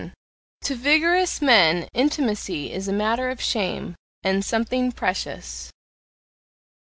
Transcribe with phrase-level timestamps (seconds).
[0.63, 3.93] To vigorous men intimacy is a matter of shame
[4.23, 5.69] and something precious.